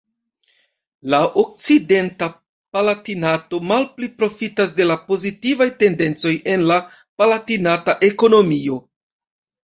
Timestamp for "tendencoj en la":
5.83-6.79